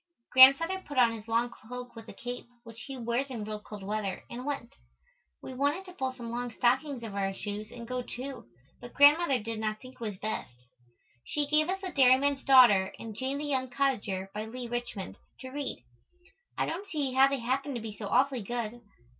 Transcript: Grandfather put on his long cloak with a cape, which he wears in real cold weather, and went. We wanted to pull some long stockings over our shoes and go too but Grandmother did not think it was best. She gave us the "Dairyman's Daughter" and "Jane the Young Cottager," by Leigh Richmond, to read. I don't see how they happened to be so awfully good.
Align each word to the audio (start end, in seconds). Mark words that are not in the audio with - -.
Grandfather 0.31 0.79
put 0.81 0.97
on 0.97 1.11
his 1.11 1.27
long 1.27 1.47
cloak 1.51 1.95
with 1.95 2.07
a 2.09 2.13
cape, 2.13 2.47
which 2.63 2.81
he 2.87 2.97
wears 2.97 3.29
in 3.29 3.43
real 3.43 3.59
cold 3.61 3.83
weather, 3.83 4.23
and 4.31 4.45
went. 4.47 4.73
We 5.43 5.53
wanted 5.53 5.85
to 5.85 5.93
pull 5.93 6.11
some 6.11 6.31
long 6.31 6.51
stockings 6.57 7.03
over 7.03 7.19
our 7.19 7.35
shoes 7.35 7.71
and 7.71 7.87
go 7.87 8.01
too 8.01 8.47
but 8.79 8.95
Grandmother 8.95 9.37
did 9.37 9.59
not 9.59 9.79
think 9.79 9.93
it 9.97 10.01
was 10.01 10.17
best. 10.17 10.55
She 11.23 11.45
gave 11.45 11.69
us 11.69 11.81
the 11.81 11.91
"Dairyman's 11.91 12.43
Daughter" 12.43 12.95
and 12.97 13.13
"Jane 13.15 13.37
the 13.37 13.45
Young 13.45 13.69
Cottager," 13.69 14.31
by 14.33 14.45
Leigh 14.45 14.67
Richmond, 14.67 15.17
to 15.41 15.49
read. 15.51 15.85
I 16.57 16.65
don't 16.65 16.87
see 16.87 17.13
how 17.13 17.27
they 17.27 17.37
happened 17.37 17.75
to 17.75 17.79
be 17.81 17.95
so 17.95 18.07
awfully 18.07 18.41
good. 18.41 18.81